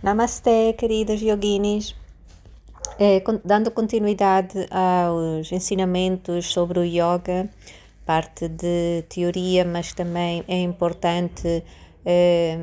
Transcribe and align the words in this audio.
Namastê, 0.00 0.74
queridas 0.74 1.20
yoginis. 1.20 1.92
É, 3.00 3.20
dando 3.44 3.68
continuidade 3.68 4.68
aos 4.70 5.50
ensinamentos 5.50 6.52
sobre 6.52 6.78
o 6.78 6.84
yoga, 6.84 7.50
parte 8.06 8.48
de 8.48 9.04
teoria, 9.08 9.64
mas 9.64 9.92
também 9.92 10.44
é 10.46 10.60
importante 10.62 11.64
é, 12.06 12.58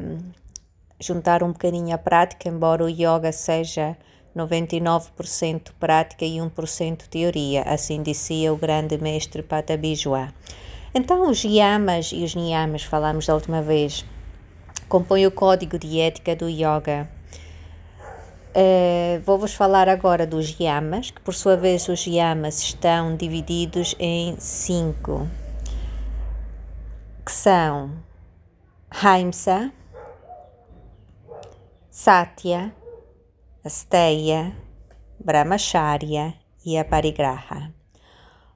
juntar 0.98 1.44
um 1.44 1.52
bocadinho 1.52 1.94
a 1.94 1.98
prática, 1.98 2.48
embora 2.48 2.86
o 2.86 2.90
yoga 2.90 3.34
seja 3.34 3.98
99% 4.36 5.72
prática 5.78 6.24
e 6.24 6.38
1% 6.38 7.08
teoria, 7.10 7.64
assim 7.64 8.02
dizia 8.02 8.54
o 8.54 8.58
grande 8.58 8.98
mestre 8.98 9.44
Patabijua. 9.44 10.34
Então, 10.94 11.30
os 11.30 11.44
yamas 11.44 12.12
e 12.14 12.24
os 12.24 12.34
niyamas, 12.34 12.84
falamos 12.84 13.26
da 13.26 13.34
última 13.34 13.62
vez, 13.62 14.06
compõem 14.88 15.28
o 15.28 15.32
código 15.32 15.78
de 15.78 16.00
ética 16.00 16.34
do 16.34 16.48
yoga 16.50 17.10
Uh, 18.56 19.20
Vou-vos 19.26 19.54
falar 19.54 19.90
agora 19.90 20.26
dos 20.26 20.58
yamas, 20.58 21.12
que 21.12 21.20
por 21.20 21.34
sua 21.34 21.58
vez 21.58 21.90
os 21.90 22.08
yamas 22.08 22.62
estão 22.62 23.18
divididos 23.18 23.94
em 24.00 24.40
cinco, 24.40 25.28
que 27.26 27.34
são 27.34 27.92
Haimsa, 28.90 29.74
Satya, 31.92 32.74
Asteya, 33.62 34.56
Brahmacharya 35.20 36.34
e 36.66 36.78
Aparigraha. 36.78 37.74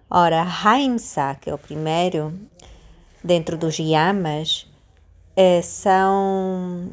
Ora, 0.10 0.44
Haimsa, 0.64 1.36
que 1.42 1.50
é 1.50 1.54
o 1.54 1.58
primeiro, 1.58 2.40
dentro 3.22 3.58
dos 3.58 3.78
yamas, 3.78 4.66
é, 5.36 5.62
são 5.62 6.90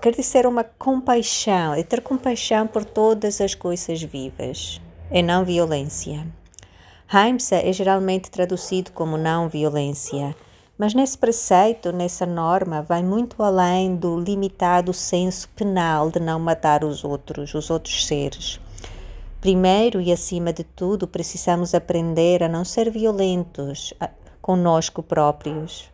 quer 0.00 0.14
dizer 0.14 0.46
uma 0.46 0.64
compaixão, 0.64 1.74
é 1.74 1.82
ter 1.82 2.00
compaixão 2.00 2.66
por 2.66 2.84
todas 2.84 3.40
as 3.40 3.54
coisas 3.54 4.02
vivas, 4.02 4.80
é 5.10 5.20
não 5.20 5.44
violência. 5.44 6.26
Haimsa 7.12 7.56
é 7.56 7.70
geralmente 7.72 8.30
traduzido 8.30 8.92
como 8.92 9.18
não 9.18 9.48
violência, 9.48 10.34
mas 10.78 10.94
nesse 10.94 11.18
preceito, 11.18 11.92
nessa 11.92 12.24
norma, 12.24 12.80
vai 12.80 13.02
muito 13.02 13.42
além 13.42 13.94
do 13.94 14.18
limitado 14.18 14.94
senso 14.94 15.46
penal 15.50 16.10
de 16.10 16.18
não 16.18 16.40
matar 16.40 16.82
os 16.82 17.04
outros, 17.04 17.52
os 17.52 17.68
outros 17.68 18.06
seres. 18.06 18.58
Primeiro 19.38 20.00
e 20.00 20.10
acima 20.10 20.50
de 20.50 20.64
tudo, 20.64 21.06
precisamos 21.06 21.74
aprender 21.74 22.42
a 22.42 22.48
não 22.48 22.64
ser 22.64 22.90
violentos 22.90 23.92
conosco 24.40 25.02
próprios. 25.02 25.90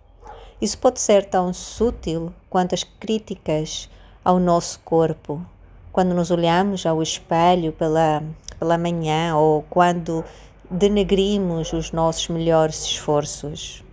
Isso 0.60 0.78
pode 0.78 1.00
ser 1.00 1.26
tão 1.26 1.52
sutil 1.52 2.32
quanto 2.48 2.74
as 2.74 2.82
críticas 2.82 3.90
ao 4.24 4.38
nosso 4.38 4.80
corpo. 4.80 5.44
Quando 5.92 6.14
nos 6.14 6.30
olhamos 6.30 6.86
ao 6.86 7.02
espelho 7.02 7.72
pela, 7.72 8.22
pela 8.58 8.78
manhã 8.78 9.36
ou 9.36 9.62
quando 9.68 10.24
denegrimos 10.70 11.72
os 11.72 11.92
nossos 11.92 12.28
melhores 12.28 12.82
esforços. 12.84 13.84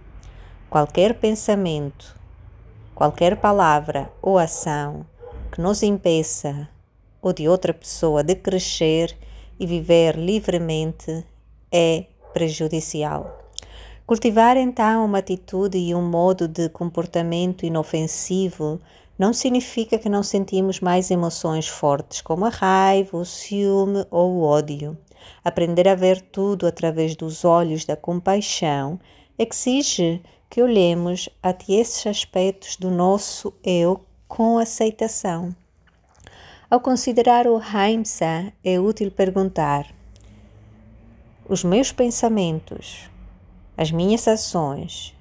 Qualquer 0.70 1.16
pensamento, 1.16 2.16
qualquer 2.96 3.38
palavra 3.38 4.10
ou 4.22 4.38
ação 4.38 5.06
que 5.52 5.62
nos 5.62 5.84
impeça 5.84 6.68
ou 7.22 7.32
de 7.34 7.48
outra 7.48 7.74
pessoa 7.74 8.24
de 8.24 8.36
crescer 8.36 9.16
e 9.60 9.68
viver 9.68 10.18
livremente 10.18 11.26
é 11.72 12.06
prejudicial. 12.34 13.43
Cultivar 14.06 14.58
então 14.58 15.06
uma 15.06 15.20
atitude 15.20 15.78
e 15.78 15.96
um 15.96 16.02
modo 16.02 16.46
de 16.46 16.68
comportamento 16.68 17.66
inofensivo 17.66 18.82
não 19.18 19.32
significa 19.32 19.98
que 19.98 20.10
não 20.10 20.22
sentimos 20.22 20.82
mais 20.82 21.10
emoções 21.10 21.70
fortes, 21.70 22.20
como 22.20 22.44
a 22.44 22.50
raiva, 22.50 23.16
o 23.16 23.24
ciúme 23.24 24.06
ou 24.12 24.32
o 24.34 24.42
ódio. 24.42 24.98
Aprender 25.42 25.88
a 25.88 25.96
ver 25.96 26.20
tudo 26.20 26.68
através 26.68 27.16
dos 27.16 27.46
olhos 27.46 27.86
da 27.86 27.96
compaixão 27.96 29.00
exige 29.40 30.22
que 30.50 30.62
olhemos 30.62 31.30
a 31.42 31.56
esses 31.70 32.06
aspectos 32.06 32.76
do 32.76 32.92
nosso 32.92 33.54
eu 33.64 34.06
com 34.28 34.58
aceitação. 34.58 35.56
Ao 36.70 36.82
considerar 36.82 37.48
o 37.48 37.58
Haimsa, 37.58 38.52
é 38.64 38.78
útil 38.82 39.10
perguntar: 39.12 39.88
os 41.48 41.64
meus 41.64 41.92
pensamentos, 41.94 43.13
as 43.76 43.92
minhas 43.92 44.28
ações, 44.28 45.16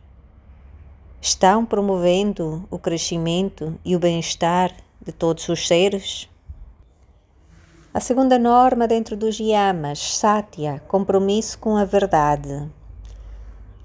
estão 1.21 1.65
promovendo 1.65 2.67
o 2.71 2.79
crescimento 2.79 3.79
e 3.83 3.97
o 3.97 3.99
bem-estar 3.99 4.73
de 5.01 5.11
todos 5.11 5.49
os 5.49 5.67
seres? 5.67 6.29
A 7.95 8.01
segunda 8.01 8.39
norma 8.39 8.87
dentro 8.87 9.17
dos 9.17 9.39
yamas, 9.41 10.17
satya, 10.17 10.83
compromisso 10.87 11.59
com 11.59 11.77
a 11.77 11.85
verdade. 11.85 12.69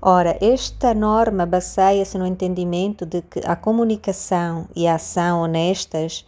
Ora, 0.01 0.37
esta 0.41 0.93
norma 0.93 1.45
baseia-se 1.45 2.17
no 2.17 2.25
entendimento 2.25 3.05
de 3.05 3.21
que 3.21 3.39
a 3.45 3.55
comunicação 3.55 4.67
e 4.75 4.85
a 4.85 4.95
ação 4.95 5.41
honestas 5.41 6.25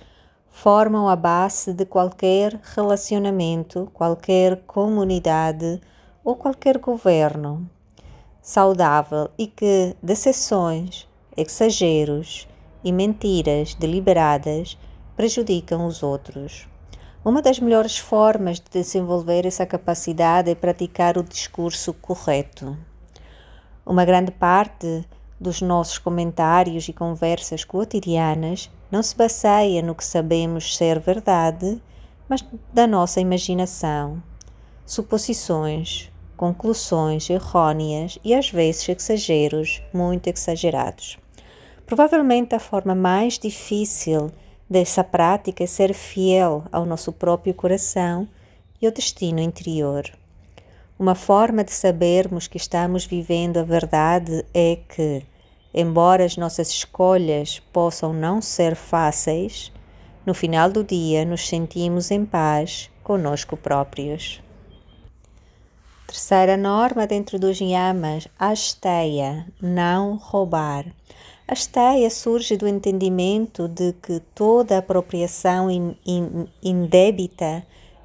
formam 0.47 1.09
a 1.09 1.15
base 1.15 1.73
de 1.73 1.85
qualquer 1.85 2.59
relacionamento, 2.75 3.89
qualquer 3.93 4.61
comunidade 4.65 5.81
ou 6.23 6.35
qualquer 6.35 6.77
governo 6.77 7.69
saudável 8.49 9.29
e 9.37 9.45
que 9.45 9.95
decepções, 10.01 11.07
exageros 11.37 12.47
e 12.83 12.91
mentiras 12.91 13.75
deliberadas 13.75 14.75
prejudicam 15.15 15.85
os 15.85 16.01
outros. 16.01 16.67
Uma 17.23 17.43
das 17.43 17.59
melhores 17.59 17.99
formas 17.99 18.59
de 18.59 18.65
desenvolver 18.71 19.45
essa 19.45 19.67
capacidade 19.67 20.49
é 20.49 20.55
praticar 20.55 21.15
o 21.15 21.23
discurso 21.23 21.93
correto. 21.93 22.75
Uma 23.85 24.03
grande 24.03 24.31
parte 24.31 25.05
dos 25.39 25.61
nossos 25.61 25.99
comentários 25.99 26.87
e 26.87 26.93
conversas 26.93 27.63
cotidianas 27.63 28.67
não 28.89 29.03
se 29.03 29.15
baseia 29.15 29.83
no 29.83 29.93
que 29.93 30.03
sabemos 30.03 30.75
ser 30.75 30.99
verdade, 30.99 31.79
mas 32.27 32.43
da 32.73 32.87
nossa 32.87 33.21
imaginação, 33.21 34.23
suposições, 34.87 36.11
conclusões 36.39 37.29
errôneas 37.29 38.17
e 38.23 38.33
às 38.33 38.49
vezes 38.49 38.87
exageros 38.87 39.83
muito 39.93 40.29
exagerados. 40.29 41.17
Provavelmente 41.85 42.55
a 42.55 42.59
forma 42.59 42.95
mais 42.95 43.37
difícil 43.37 44.31
dessa 44.69 45.03
prática 45.03 45.65
é 45.65 45.67
ser 45.67 45.93
fiel 45.93 46.63
ao 46.71 46.85
nosso 46.85 47.11
próprio 47.11 47.53
coração 47.53 48.25
e 48.81 48.85
ao 48.85 48.91
destino 48.93 49.41
interior. 49.41 50.03
Uma 50.97 51.13
forma 51.13 51.61
de 51.61 51.73
sabermos 51.73 52.47
que 52.47 52.55
estamos 52.55 53.03
vivendo 53.03 53.57
a 53.57 53.63
verdade 53.63 54.45
é 54.53 54.77
que, 54.87 55.21
embora 55.73 56.23
as 56.23 56.37
nossas 56.37 56.69
escolhas 56.69 57.59
possam 57.73 58.13
não 58.13 58.41
ser 58.41 58.77
fáceis, 58.77 59.73
no 60.25 60.33
final 60.33 60.71
do 60.71 60.85
dia 60.85 61.25
nos 61.25 61.49
sentimos 61.49 62.11
em 62.11 62.23
paz 62.23 62.89
conosco 63.03 63.57
próprios. 63.57 64.41
Terceira 66.09 66.57
norma 66.57 67.05
dentro 67.05 67.37
dos 67.37 67.61
yamas, 67.61 68.27
asteia, 68.39 69.45
não 69.61 70.15
roubar. 70.15 70.87
A 71.47 72.09
surge 72.09 72.57
do 72.57 72.67
entendimento 72.67 73.67
de 73.67 73.93
que 73.93 74.19
toda 74.33 74.79
apropriação 74.79 75.69
in, 75.69 75.95
in, 76.03 76.47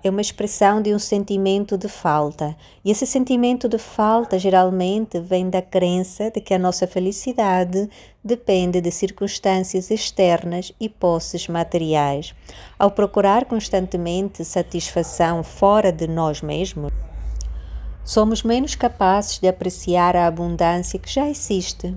é 0.03 0.11
uma 0.11 0.21
expressão 0.21 0.83
de 0.83 0.95
um 0.95 0.99
sentimento 0.99 1.79
de 1.79 1.89
falta. 1.89 2.55
E 2.85 2.91
esse 2.91 3.07
sentimento 3.07 3.71
de 3.71 3.79
falta 3.79 4.39
geralmente 4.39 5.19
vem 5.19 5.49
da 5.49 5.63
crença 5.63 6.31
de 6.31 6.43
que 6.43 6.53
a 6.53 6.59
nossa 6.59 6.87
felicidade 6.87 7.89
depende 8.23 8.83
de 8.83 8.91
circunstâncias 8.91 9.91
externas 9.91 10.75
e 10.79 10.91
posses 10.91 11.49
materiais. 11.49 12.35
Ao 12.79 12.91
procurar 12.91 13.47
constantemente 13.47 14.45
satisfação 14.45 15.43
fora 15.43 15.91
de 15.91 16.07
nós 16.07 16.43
mesmos, 16.43 16.93
somos 18.05 18.43
menos 18.43 18.75
capazes 18.75 19.39
de 19.39 19.49
apreciar 19.49 20.15
a 20.15 20.27
abundância 20.27 20.99
que 20.99 21.11
já 21.11 21.29
existe. 21.29 21.97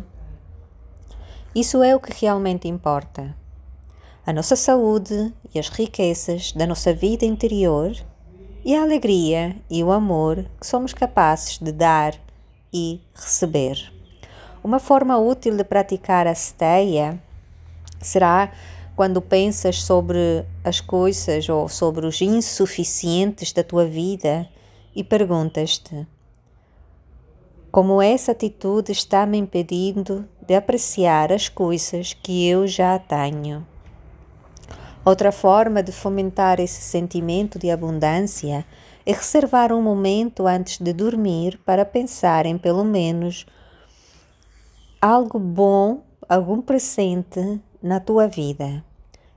Isso 1.54 1.84
é 1.84 1.94
o 1.96 2.00
que 2.00 2.14
realmente 2.22 2.68
importa. 2.68 3.36
A 4.26 4.32
nossa 4.32 4.56
saúde 4.56 5.34
e 5.54 5.60
as 5.60 5.68
riquezas 5.68 6.54
da 6.54 6.66
nossa 6.66 6.94
vida 6.94 7.26
interior 7.26 7.92
e 8.64 8.76
a 8.76 8.82
alegria 8.82 9.56
e 9.70 9.84
o 9.84 9.92
amor 9.92 10.46
que 10.60 10.66
somos 10.66 10.94
capazes 10.94 11.58
de 11.58 11.72
dar 11.72 12.14
e 12.74 13.02
receber. 13.14 13.92
Uma 14.64 14.80
forma 14.80 15.18
útil 15.18 15.56
de 15.58 15.64
praticar 15.64 16.26
a 16.26 16.36
steia 16.36 17.22
será 18.02 18.52
quando 18.96 19.22
pensas 19.22 19.84
sobre 19.84 20.46
as 20.64 20.80
coisas 20.82 21.48
ou 21.50 21.70
sobre 21.70 22.06
os 22.06 22.22
insuficientes 22.22 23.52
da 23.52 23.64
tua 23.64 23.86
vida 23.86 24.48
e 24.98 25.04
perguntas-te: 25.04 26.08
como 27.72 28.02
essa 28.02 28.32
atitude 28.32 28.92
está 28.92 29.28
me 29.28 29.38
impedindo 29.38 30.28
de 30.42 30.56
apreciar 30.56 31.32
as 31.32 31.48
coisas 31.48 32.14
que 32.14 32.48
eu 32.48 32.66
já 32.66 32.98
tenho? 32.98 33.66
Outra 35.06 35.32
forma 35.32 35.84
de 35.84 35.92
fomentar 35.92 36.60
esse 36.60 36.82
sentimento 36.82 37.60
de 37.60 37.70
abundância 37.70 38.66
é 39.06 39.14
reservar 39.14 39.72
um 39.72 39.82
momento 39.82 40.48
antes 40.48 40.80
de 40.80 40.92
dormir 40.92 41.60
para 41.64 41.86
pensar 41.86 42.48
em 42.48 42.58
pelo 42.58 42.84
menos 42.84 43.46
algo 45.00 45.38
bom, 45.38 46.02
algum 46.28 46.60
presente 46.60 47.62
na 47.82 48.00
tua 48.00 48.28
vida. 48.28 48.84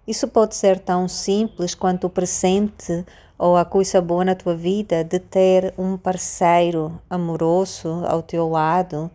Isso 0.06 0.26
pode 0.26 0.56
ser 0.56 0.80
tão 0.80 1.06
simples 1.06 1.74
quanto 1.74 2.06
o 2.06 2.10
presente 2.10 3.04
ou 3.42 3.56
a 3.56 3.64
coisa 3.64 4.02
boa 4.02 4.22
na 4.22 4.34
tua 4.34 4.54
vida 4.54 5.02
de 5.02 5.18
ter 5.18 5.72
um 5.78 5.96
parceiro 5.96 7.00
amoroso 7.08 8.04
ao 8.06 8.22
teu 8.22 8.46
lado, 8.46 9.10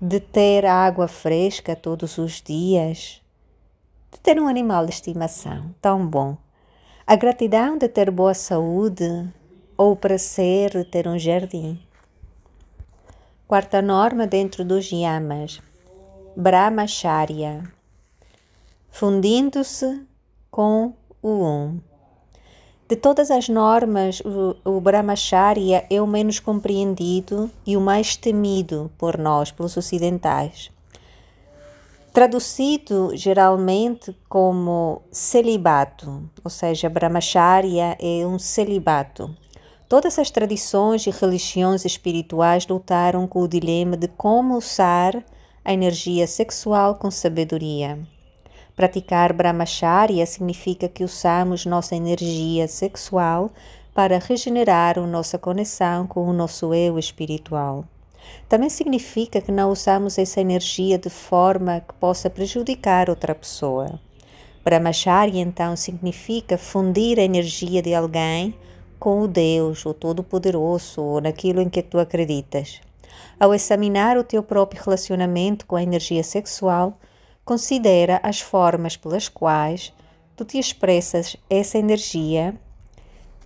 de 0.00 0.20
ter 0.20 0.64
água 0.64 1.08
fresca 1.08 1.74
todos 1.74 2.16
os 2.16 2.40
dias, 2.40 3.20
de 4.12 4.20
ter 4.20 4.40
um 4.40 4.46
animal 4.46 4.86
de 4.86 4.92
estimação 4.92 5.74
tão 5.82 6.06
bom. 6.06 6.36
A 7.04 7.16
gratidão 7.16 7.76
de 7.76 7.88
ter 7.88 8.08
boa 8.08 8.34
saúde 8.34 9.28
ou 9.76 9.94
o 9.94 9.96
prazer 9.96 10.70
de 10.70 10.84
ter 10.84 11.08
um 11.08 11.18
jardim. 11.18 11.76
Quarta 13.48 13.82
norma 13.82 14.28
dentro 14.28 14.64
dos 14.64 14.92
yamas, 14.92 15.60
Brahmacharya, 16.36 17.64
fundindo-se 18.90 20.06
com 20.52 20.94
o 21.20 21.44
Um. 21.44 21.87
De 22.88 22.96
todas 22.96 23.30
as 23.30 23.50
normas, 23.50 24.22
o, 24.24 24.56
o 24.64 24.80
Brahmacharya 24.80 25.84
é 25.90 26.00
o 26.00 26.06
menos 26.06 26.40
compreendido 26.40 27.50
e 27.66 27.76
o 27.76 27.80
mais 27.82 28.16
temido 28.16 28.90
por 28.96 29.18
nós, 29.18 29.50
pelos 29.50 29.76
ocidentais. 29.76 30.70
Traduzido 32.14 33.10
geralmente 33.14 34.16
como 34.26 35.02
celibato, 35.12 36.30
ou 36.42 36.50
seja, 36.50 36.88
Brahmacharya 36.88 37.94
é 38.00 38.26
um 38.26 38.38
celibato. 38.38 39.36
Todas 39.86 40.18
as 40.18 40.30
tradições 40.30 41.06
e 41.06 41.10
religiões 41.10 41.84
espirituais 41.84 42.66
lutaram 42.66 43.28
com 43.28 43.42
o 43.42 43.48
dilema 43.48 43.98
de 43.98 44.08
como 44.08 44.56
usar 44.56 45.22
a 45.62 45.74
energia 45.74 46.26
sexual 46.26 46.94
com 46.94 47.10
sabedoria. 47.10 47.98
Praticar 48.78 49.32
Brahmacharya 49.32 50.24
significa 50.24 50.88
que 50.88 51.02
usamos 51.02 51.66
nossa 51.66 51.96
energia 51.96 52.68
sexual 52.68 53.50
para 53.92 54.20
regenerar 54.20 55.00
a 55.00 55.04
nossa 55.04 55.36
conexão 55.36 56.06
com 56.06 56.24
o 56.28 56.32
nosso 56.32 56.72
eu 56.72 56.96
espiritual. 56.96 57.84
Também 58.48 58.70
significa 58.70 59.40
que 59.40 59.50
não 59.50 59.72
usamos 59.72 60.16
essa 60.16 60.40
energia 60.40 60.96
de 60.96 61.10
forma 61.10 61.80
que 61.80 61.92
possa 61.94 62.30
prejudicar 62.30 63.10
outra 63.10 63.34
pessoa. 63.34 63.98
Brahmacharya 64.64 65.42
então 65.42 65.74
significa 65.74 66.56
fundir 66.56 67.18
a 67.18 67.24
energia 67.24 67.82
de 67.82 67.92
alguém 67.96 68.54
com 69.00 69.22
o 69.22 69.26
Deus, 69.26 69.84
o 69.84 69.92
Todo-Poderoso, 69.92 71.02
ou 71.02 71.20
naquilo 71.20 71.60
em 71.60 71.68
que 71.68 71.82
tu 71.82 71.98
acreditas. 71.98 72.80
Ao 73.40 73.52
examinar 73.52 74.16
o 74.16 74.22
teu 74.22 74.40
próprio 74.40 74.80
relacionamento 74.84 75.66
com 75.66 75.74
a 75.74 75.82
energia 75.82 76.22
sexual, 76.22 76.96
considera 77.48 78.20
as 78.22 78.40
formas 78.40 78.94
pelas 78.94 79.26
quais 79.26 79.90
tu 80.36 80.44
te 80.44 80.58
expressas 80.58 81.34
essa 81.48 81.78
energia 81.78 82.54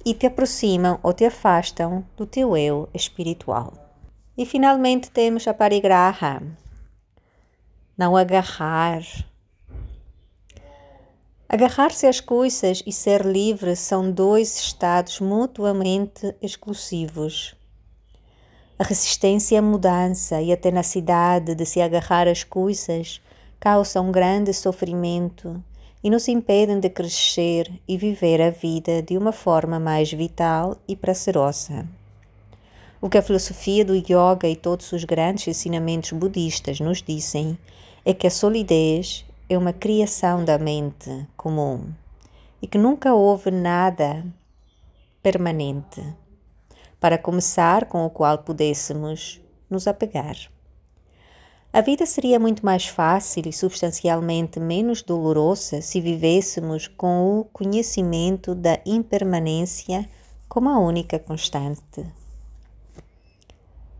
e 0.04 0.12
te 0.12 0.26
aproximam 0.26 0.98
ou 1.04 1.12
te 1.12 1.24
afastam 1.24 2.04
do 2.16 2.26
teu 2.26 2.56
eu 2.56 2.88
espiritual. 2.92 3.72
E 4.36 4.44
finalmente 4.44 5.08
temos 5.08 5.46
a 5.46 5.54
parigraha. 5.54 6.42
Não 7.96 8.16
agarrar, 8.16 9.02
Agarrar-se 11.48 12.06
às 12.06 12.18
coisas 12.18 12.82
e 12.84 12.90
ser 12.90 13.24
livre 13.24 13.76
são 13.76 14.10
dois 14.10 14.56
estados 14.56 15.20
mutuamente 15.20 16.34
exclusivos. 16.40 17.54
A 18.78 18.84
resistência 18.84 19.58
à 19.58 19.62
mudança 19.62 20.40
e 20.40 20.50
a 20.50 20.56
tenacidade 20.56 21.54
de 21.54 21.66
se 21.66 21.80
agarrar 21.80 22.26
às 22.26 22.42
coisas 22.42 23.20
causam 23.62 24.10
grande 24.10 24.52
sofrimento 24.52 25.62
e 26.02 26.10
nos 26.10 26.26
impedem 26.26 26.80
de 26.80 26.90
crescer 26.90 27.70
e 27.86 27.96
viver 27.96 28.42
a 28.42 28.50
vida 28.50 29.00
de 29.00 29.16
uma 29.16 29.30
forma 29.30 29.78
mais 29.78 30.12
vital 30.12 30.76
e 30.88 30.96
prazerosa. 30.96 31.86
O 33.00 33.08
que 33.08 33.18
a 33.18 33.22
filosofia 33.22 33.84
do 33.84 33.94
yoga 33.94 34.48
e 34.48 34.56
todos 34.56 34.90
os 34.90 35.04
grandes 35.04 35.46
ensinamentos 35.46 36.10
budistas 36.10 36.80
nos 36.80 37.00
dizem 37.00 37.56
é 38.04 38.12
que 38.12 38.26
a 38.26 38.30
solidez 38.32 39.24
é 39.48 39.56
uma 39.56 39.72
criação 39.72 40.44
da 40.44 40.58
mente 40.58 41.24
comum 41.36 41.84
e 42.60 42.66
que 42.66 42.78
nunca 42.78 43.14
houve 43.14 43.52
nada 43.52 44.26
permanente 45.22 46.02
para 46.98 47.16
começar 47.16 47.84
com 47.84 48.04
o 48.04 48.10
qual 48.10 48.38
pudéssemos 48.38 49.40
nos 49.70 49.86
apegar. 49.86 50.50
A 51.74 51.80
vida 51.80 52.04
seria 52.04 52.38
muito 52.38 52.66
mais 52.66 52.86
fácil 52.86 53.44
e 53.46 53.52
substancialmente 53.52 54.60
menos 54.60 55.00
dolorosa 55.00 55.80
se 55.80 56.02
vivêssemos 56.02 56.86
com 56.86 57.38
o 57.38 57.44
conhecimento 57.44 58.54
da 58.54 58.78
impermanência 58.84 60.06
como 60.46 60.68
a 60.68 60.78
única 60.78 61.18
constante. 61.18 62.04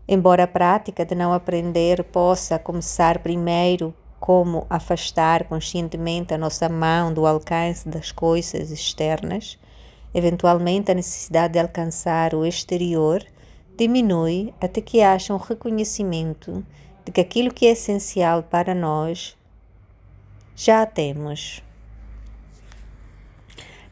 Embora 0.07 0.43
a 0.43 0.47
prática 0.47 1.03
de 1.03 1.15
não 1.15 1.33
aprender 1.33 2.03
possa 2.03 2.59
começar 2.59 3.17
primeiro 3.23 3.91
como 4.19 4.67
afastar 4.69 5.45
conscientemente 5.45 6.31
a 6.31 6.37
nossa 6.37 6.69
mão 6.69 7.11
do 7.11 7.25
alcance 7.25 7.89
das 7.89 8.11
coisas 8.11 8.69
externas, 8.69 9.57
eventualmente 10.13 10.91
a 10.91 10.95
necessidade 10.95 11.53
de 11.53 11.59
alcançar 11.59 12.35
o 12.35 12.45
exterior 12.45 13.25
diminui 13.75 14.53
até 14.61 14.79
que 14.79 15.01
haja 15.01 15.33
um 15.33 15.37
reconhecimento 15.37 16.63
de 17.05 17.11
que 17.11 17.21
aquilo 17.21 17.53
que 17.53 17.65
é 17.65 17.71
essencial 17.71 18.43
para 18.43 18.73
nós 18.73 19.35
já 20.55 20.85
temos. 20.85 21.61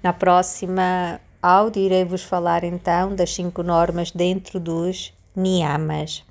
Na 0.01 0.13
próxima 0.13 1.19
áudio 1.41 1.83
irei 1.83 2.05
vos 2.05 2.23
falar 2.23 2.63
então 2.63 3.15
das 3.15 3.33
cinco 3.33 3.63
normas 3.63 4.11
dentro 4.11 4.59
dos 4.59 5.13
niyamas. 5.35 6.23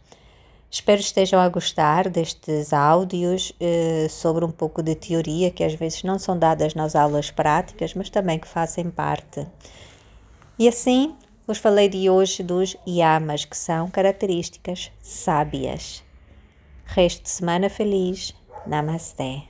Espero 0.70 1.00
estejam 1.00 1.40
a 1.40 1.48
gostar 1.48 2.08
destes 2.08 2.72
áudios 2.72 3.52
eh, 3.58 4.06
sobre 4.08 4.44
um 4.44 4.52
pouco 4.52 4.82
de 4.82 4.94
teoria 4.94 5.50
que 5.50 5.64
às 5.64 5.74
vezes 5.74 6.04
não 6.04 6.16
são 6.16 6.38
dadas 6.38 6.74
nas 6.74 6.94
aulas 6.94 7.28
práticas, 7.28 7.92
mas 7.94 8.08
também 8.08 8.38
que 8.38 8.46
fazem 8.46 8.88
parte. 8.88 9.44
E 10.56 10.68
assim, 10.68 11.16
vos 11.44 11.58
falei 11.58 11.88
de 11.88 12.08
hoje 12.08 12.44
dos 12.44 12.76
yamas, 12.86 13.44
que 13.44 13.56
são 13.56 13.90
características 13.90 14.92
sábias. 15.00 16.04
Resto 16.94 17.22
de 17.22 17.30
semana 17.30 17.70
feliz. 17.70 18.34
Namasté. 18.66 19.49